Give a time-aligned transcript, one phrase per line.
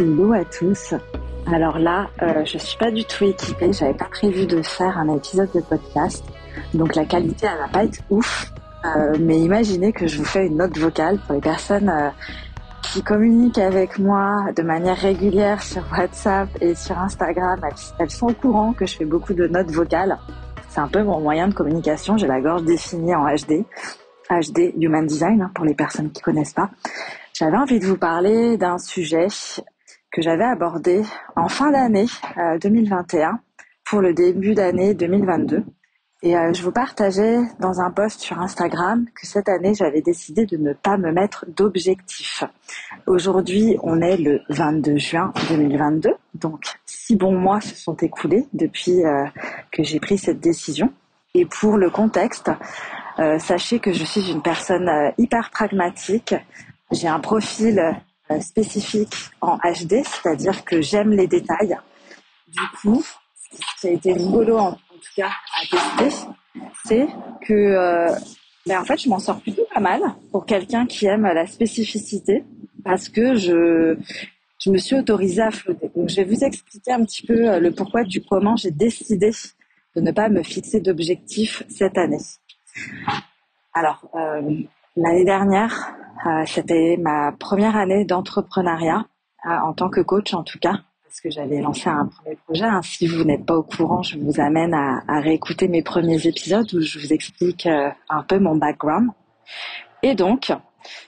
[0.00, 0.92] Hello à tous.
[1.46, 3.72] Alors là, euh, je suis pas du tout équipée.
[3.72, 6.24] J'avais pas prévu de faire un épisode de podcast,
[6.74, 8.52] donc la qualité elle va pas être ouf.
[8.84, 12.10] Euh, mais imaginez que je vous fais une note vocale pour les personnes euh,
[12.82, 17.60] qui communiquent avec moi de manière régulière sur WhatsApp et sur Instagram.
[18.00, 20.18] Elles, sont au courant que je fais beaucoup de notes vocales.
[20.70, 22.16] C'est un peu mon moyen de communication.
[22.16, 23.64] J'ai la gorge définie en HD.
[24.28, 26.70] HD Human Design hein, pour les personnes qui connaissent pas.
[27.32, 29.28] J'avais envie de vous parler d'un sujet
[30.14, 31.02] que j'avais abordé
[31.34, 32.06] en fin d'année
[32.62, 33.32] 2021 euh,
[33.84, 35.64] pour le début d'année 2022.
[36.22, 40.46] Et euh, je vous partageais dans un post sur Instagram que cette année, j'avais décidé
[40.46, 42.44] de ne pas me mettre d'objectif.
[43.08, 49.04] Aujourd'hui, on est le 22 juin 2022, donc six bons mois se sont écoulés depuis
[49.04, 49.24] euh,
[49.72, 50.92] que j'ai pris cette décision.
[51.34, 52.52] Et pour le contexte,
[53.38, 54.88] sachez que je suis une personne
[55.18, 56.36] hyper pragmatique.
[56.92, 57.96] J'ai un profil
[58.40, 61.76] spécifique en HD, c'est-à-dire que j'aime les détails.
[62.48, 63.04] Du coup,
[63.52, 66.26] ce qui a été rigolo en, tout cas à tester,
[66.86, 67.06] c'est
[67.42, 68.14] que euh,
[68.66, 70.00] ben en fait je m'en sors plutôt pas mal
[70.32, 72.44] pour quelqu'un qui aime la spécificité
[72.84, 73.98] parce que je
[74.64, 75.90] je me suis autorisée à flotter.
[75.94, 79.30] Donc je vais vous expliquer un petit peu euh, le pourquoi du comment j'ai décidé
[79.94, 82.22] de ne pas me fixer d'objectifs cette année.
[83.74, 84.40] Alors euh,
[84.96, 86.03] l'année dernière, euh,
[86.46, 89.06] c'était ma première année d'entrepreneuriat
[89.46, 92.64] euh, en tant que coach en tout cas parce que j'avais lancé un premier projet.
[92.64, 92.80] Hein.
[92.82, 96.66] Si vous n'êtes pas au courant, je vous amène à, à, réécouter mes premiers épisodes
[96.74, 99.10] où je vous explique euh, un peu mon background.
[100.02, 100.52] Et donc,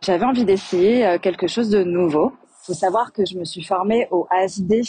[0.00, 2.32] j'avais envie d'essayer quelque chose de nouveau.
[2.62, 4.82] Il faut savoir que je me suis formée au HD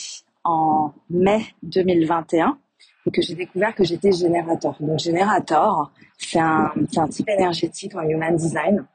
[0.43, 2.57] en mai 2021
[3.05, 4.75] et que j'ai découvert que j'étais générateur.
[4.79, 8.85] Donc générateur, c'est un, un type énergétique en human design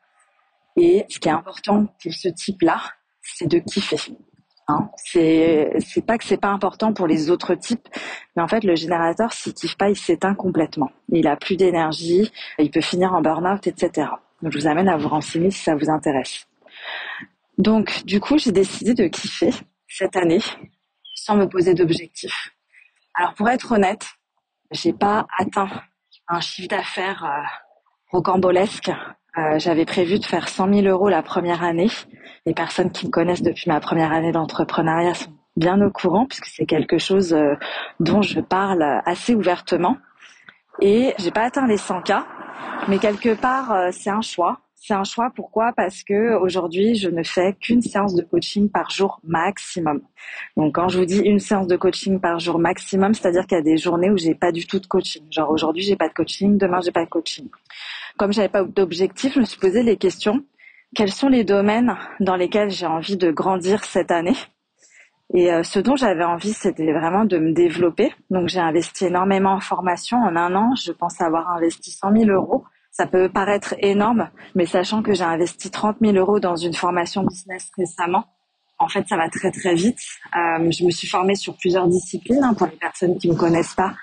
[0.77, 2.81] et ce qui est important pour ce type-là,
[3.23, 4.17] c'est de kiffer.
[4.67, 7.87] Hein c'est pas que c'est pas important pour les autres types,
[8.35, 10.91] mais en fait le générateur s'il kiffe pas, il s'éteint complètement.
[11.11, 14.09] Il a plus d'énergie, il peut finir en burn-out, etc.
[14.41, 16.47] Donc je vous amène à vous renseigner si ça vous intéresse.
[17.59, 19.51] Donc du coup j'ai décidé de kiffer
[19.87, 20.41] cette année
[21.15, 22.51] sans me poser d'objectifs.
[23.13, 24.07] Alors pour être honnête,
[24.71, 25.69] j'ai pas atteint
[26.27, 27.43] un chiffre d'affaires euh,
[28.11, 28.91] rocambolesque
[29.37, 31.91] euh, j'avais prévu de faire 100 000 euros la première année.
[32.47, 36.47] Les personnes qui me connaissent depuis ma première année d'entrepreneuriat sont bien au courant puisque
[36.47, 37.55] c'est quelque chose euh,
[38.01, 39.97] dont je parle assez ouvertement.
[40.81, 42.13] Et j'ai pas atteint les 100 k,
[42.89, 44.61] mais quelque part euh, c'est un choix.
[44.87, 45.73] C'est un choix pourquoi?
[45.75, 50.03] Parce que aujourd'hui je ne fais qu'une séance de coaching par jour maximum.
[50.59, 53.61] Donc quand je vous dis une séance de coaching par jour maximum, c'est-à-dire qu'il y
[53.63, 55.23] a des journées où j'ai pas du tout de coaching.
[55.31, 57.49] Genre aujourd'hui j'ai pas de coaching, demain j'ai pas de coaching.
[58.19, 60.45] Comme j'avais pas d'objectif, je me suis posé les questions.
[60.95, 64.37] Quels sont les domaines dans lesquels j'ai envie de grandir cette année?
[65.33, 68.13] Et euh, ce dont j'avais envie, c'était vraiment de me développer.
[68.29, 70.19] Donc j'ai investi énormément en formation.
[70.19, 72.65] En un an, je pense avoir investi 100 000 euros.
[72.97, 77.25] Ça peut paraître énorme, mais sachant que j'ai investi 30 000 euros dans une formation
[77.25, 78.25] business récemment,
[78.79, 79.99] en fait, ça va très très vite.
[80.37, 82.45] Euh, je me suis formée sur plusieurs disciplines.
[82.45, 83.95] Hein, pour les personnes qui me connaissent pas,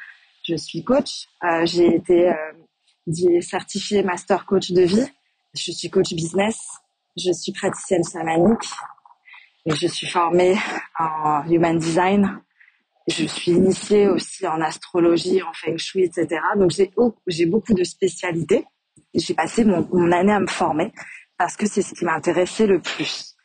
[0.43, 1.27] je suis coach.
[1.41, 5.05] Euh, j'ai été euh, certifié master coach de vie.
[5.53, 6.57] Je suis coach business.
[7.15, 8.67] Je suis praticienne chamanique.
[9.67, 10.57] Je suis formée
[10.99, 12.41] en human design.
[13.07, 16.41] Je suis initiée aussi en astrologie, en feng shui, etc.
[16.57, 18.65] Donc j'ai beaucoup de spécialités.
[19.13, 20.93] J'ai passé mon, mon année à me former
[21.37, 23.35] parce que c'est ce qui m'intéressait le plus.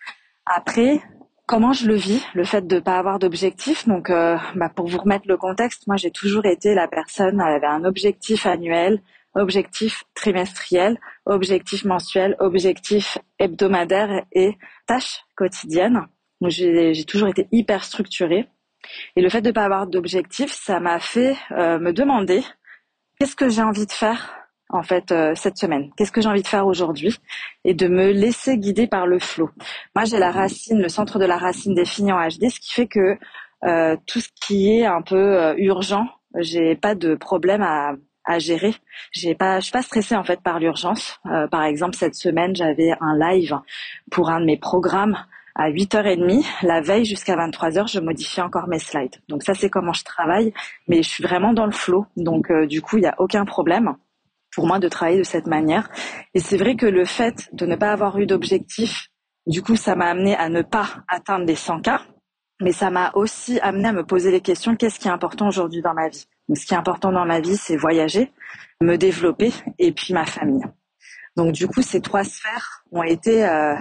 [0.44, 1.00] Après,
[1.47, 3.87] comment je le vis, le fait de pas avoir d'objectif?
[3.88, 7.55] Donc, euh, bah, pour vous remettre le contexte, moi j'ai toujours été la personne, elle
[7.55, 9.03] avait un objectif annuel,
[9.34, 14.56] objectif trimestriel, objectif mensuel, objectif hebdomadaire et
[14.87, 16.06] tâches quotidiennes.
[16.43, 18.49] J'ai toujours été hyper structurée.
[19.16, 22.44] Et le fait de ne pas avoir d'objectif, ça m'a fait euh, me demander
[23.19, 26.43] qu'est-ce que j'ai envie de faire en fait euh, cette semaine Qu'est-ce que j'ai envie
[26.43, 27.16] de faire aujourd'hui
[27.65, 29.50] Et de me laisser guider par le flot.
[29.94, 32.87] Moi, j'ai la racine, le centre de la racine défini en HD, ce qui fait
[32.87, 33.17] que
[33.64, 36.06] euh, tout ce qui est un peu urgent,
[36.38, 37.94] j'ai pas de problème à,
[38.26, 38.75] à gérer.
[39.12, 41.19] J'ai pas, je suis pas stressée en fait par l'urgence.
[41.26, 43.58] Euh, par exemple, cette semaine, j'avais un live
[44.11, 45.17] pour un de mes programmes
[45.55, 46.44] à 8h30.
[46.62, 49.17] La veille jusqu'à 23h, je modifie encore mes slides.
[49.29, 50.52] Donc ça, c'est comment je travaille.
[50.88, 52.06] Mais je suis vraiment dans le flow.
[52.17, 53.94] Donc euh, du coup, il n'y a aucun problème
[54.56, 55.88] pour moi de travailler de cette manière.
[56.35, 59.08] Et c'est vrai que le fait de ne pas avoir eu d'objectif,
[59.47, 61.91] du coup, ça m'a amené à ne pas atteindre les 100 k
[62.62, 65.82] mais ça m'a aussi amené à me poser les questions qu'est-ce qui est important aujourd'hui
[65.82, 66.26] dans ma vie?
[66.55, 68.32] Ce qui est important dans ma vie, c'est voyager,
[68.81, 70.64] me développer et puis ma famille.
[71.37, 73.75] Donc du coup, ces trois sphères ont été euh,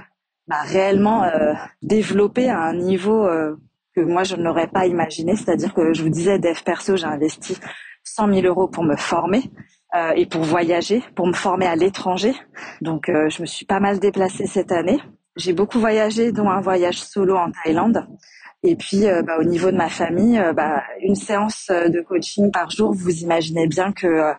[0.47, 3.55] bah, réellement euh, développé à un niveau euh,
[3.95, 5.37] que moi je ne l'aurais pas imaginé.
[5.37, 7.57] C'est-à-dire que je vous disais, dev perso, j'ai investi
[8.03, 9.43] 100 000 euros pour me former
[9.93, 12.33] euh, et pour voyager, pour me former à l'étranger.
[12.81, 14.99] Donc je me suis pas mal déplacée cette année.
[15.35, 18.07] J'ai beaucoup voyagé, dont un voyage solo en Thaïlande.
[18.63, 22.93] Et puis, bah, au niveau de ma famille, bah, une séance de coaching par jour,
[22.93, 24.33] vous imaginez bien que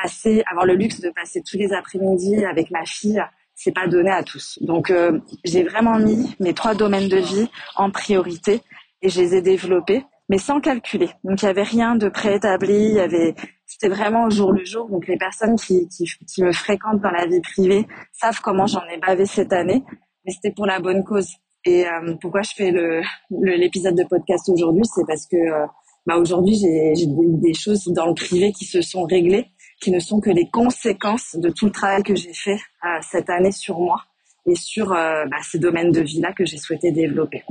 [0.00, 3.22] passer, avoir le luxe de passer tous les après-midi avec ma fille
[3.58, 4.58] c'est pas donné à tous.
[4.62, 8.62] Donc euh, j'ai vraiment mis mes trois domaines de vie en priorité
[9.02, 11.10] et je les ai développés, mais sans calculer.
[11.24, 13.34] Donc il y avait rien de préétabli, il y avait
[13.66, 14.88] c'était vraiment au jour le jour.
[14.88, 18.86] Donc les personnes qui, qui, qui me fréquentent dans la vie privée savent comment j'en
[18.88, 19.84] ai bavé cette année,
[20.24, 21.28] mais c'était pour la bonne cause.
[21.64, 25.66] Et euh, pourquoi je fais le l'épisode de podcast aujourd'hui, c'est parce que euh,
[26.06, 29.46] bah aujourd'hui j'ai des choses dans le privé qui se sont réglées
[29.80, 33.30] qui ne sont que les conséquences de tout le travail que j'ai fait euh, cette
[33.30, 34.02] année sur moi
[34.46, 37.44] et sur euh, bah, ces domaines de vie-là que j'ai souhaité développer.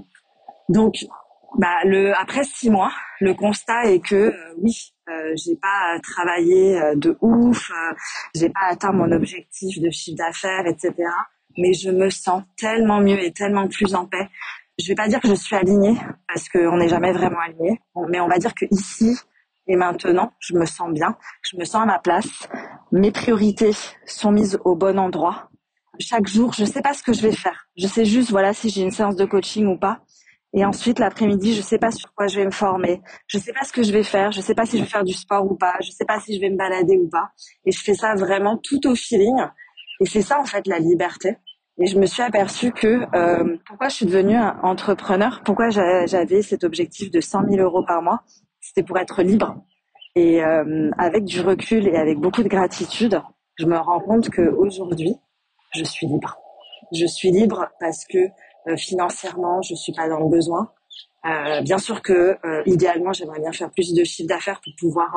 [0.69, 1.06] Donc,
[1.55, 6.79] bah, le, après six mois, le constat est que euh, oui, euh, j'ai pas travaillé
[6.95, 7.71] de ouf,
[8.35, 10.94] j'ai pas atteint mon objectif de chiffre d'affaires, etc.
[11.57, 14.27] Mais je me sens tellement mieux et tellement plus en paix.
[14.79, 15.97] Je vais pas dire que je suis alignée
[16.27, 17.79] parce qu'on n'est jamais vraiment aligné,
[18.09, 19.17] mais on va dire que ici,
[19.67, 22.47] et maintenant, je me sens bien, je me sens à ma place.
[22.91, 23.71] Mes priorités
[24.05, 25.49] sont mises au bon endroit.
[25.99, 27.67] Chaque jour, je sais pas ce que je vais faire.
[27.75, 29.99] Je sais juste, voilà, si j'ai une séance de coaching ou pas.
[30.57, 33.04] Et ensuite, l'après-midi, je sais pas sur quoi je vais me former.
[33.27, 34.31] Je sais pas ce que je vais faire.
[34.31, 35.75] Je sais pas si je vais faire du sport ou pas.
[35.81, 37.30] Je sais pas si je vais me balader ou pas.
[37.63, 39.38] Et je fais ça vraiment tout au feeling.
[40.00, 41.38] Et c'est ça, en fait, la liberté.
[41.77, 46.63] Et je me suis aperçue que euh, pourquoi je suis devenue entrepreneur, pourquoi j'avais cet
[46.63, 48.24] objectif de 100 000 euros par mois,
[48.59, 49.63] c'était pour être libre.
[50.15, 53.21] Et euh, avec du recul et avec beaucoup de gratitude,
[53.59, 55.18] je me rends compte qu'aujourd'hui,
[55.75, 56.39] je suis libre.
[56.92, 58.18] Je suis libre parce que
[58.75, 60.72] financièrement, je suis pas dans le besoin.
[61.25, 65.16] Euh, bien sûr que idéalement, j'aimerais bien faire plus de chiffre d'affaires pour pouvoir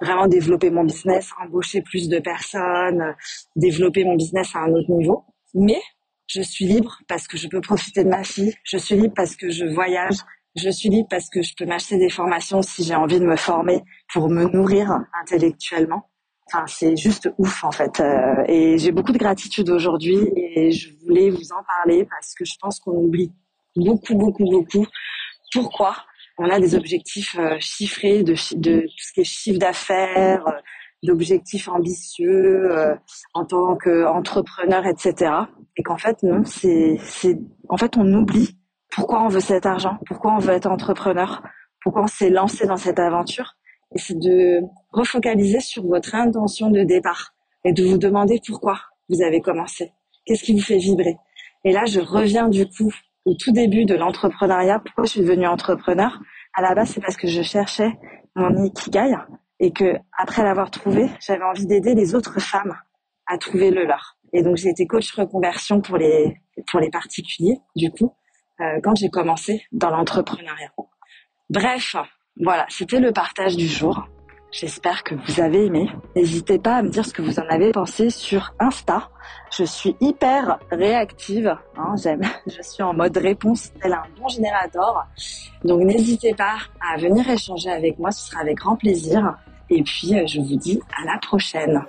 [0.00, 3.14] vraiment développer mon business, embaucher plus de personnes,
[3.56, 5.24] développer mon business à un autre niveau.
[5.54, 5.80] Mais
[6.28, 8.54] je suis libre parce que je peux profiter de ma fille.
[8.62, 10.16] Je suis libre parce que je voyage.
[10.56, 13.36] Je suis libre parce que je peux m'acheter des formations si j'ai envie de me
[13.36, 14.90] former pour me nourrir
[15.22, 16.10] intellectuellement.
[16.50, 18.00] Enfin, c'est juste ouf en fait.
[18.00, 22.44] Euh, et j'ai beaucoup de gratitude aujourd'hui et je voulais vous en parler parce que
[22.46, 23.32] je pense qu'on oublie
[23.76, 24.86] beaucoup, beaucoup, beaucoup.
[25.52, 25.94] Pourquoi
[26.38, 30.52] on a des objectifs euh, chiffrés de, de tout ce qui est chiffre d'affaires, euh,
[31.02, 32.70] d'objectifs ambitieux
[33.34, 35.32] en tant qu'entrepreneur, etc.
[35.76, 38.58] Et qu'en fait non, c'est, c'est, en fait on oublie
[38.90, 41.42] pourquoi on veut cet argent, pourquoi on veut être entrepreneur,
[41.82, 43.57] pourquoi on s'est lancé dans cette aventure.
[43.94, 49.22] Et c'est de refocaliser sur votre intention de départ et de vous demander pourquoi vous
[49.22, 49.92] avez commencé.
[50.24, 51.16] Qu'est-ce qui vous fait vibrer?
[51.64, 52.92] Et là, je reviens du coup
[53.24, 54.78] au tout début de l'entrepreneuriat.
[54.78, 56.20] Pourquoi je suis devenue entrepreneur?
[56.54, 57.92] À la base, c'est parce que je cherchais
[58.34, 59.14] mon ikigai
[59.60, 62.76] et que après l'avoir trouvé, j'avais envie d'aider les autres femmes
[63.26, 64.16] à trouver le leur.
[64.32, 66.36] Et donc j'ai été coach reconversion pour les
[66.66, 68.14] pour les particuliers du coup
[68.60, 70.72] euh, quand j'ai commencé dans l'entrepreneuriat.
[71.50, 71.96] Bref,
[72.40, 74.08] voilà, c'était le partage du jour.
[74.50, 75.90] J'espère que vous avez aimé.
[76.16, 79.10] N'hésitez pas à me dire ce que vous en avez pensé sur Insta.
[79.54, 81.54] Je suis hyper réactive.
[81.76, 82.22] Hein, j'aime.
[82.46, 85.06] Je suis en mode réponse tel un bon générateur.
[85.64, 88.10] Donc n'hésitez pas à venir échanger avec moi.
[88.10, 89.36] Ce sera avec grand plaisir.
[89.70, 91.84] Et puis, euh, je vous dis à la prochaine.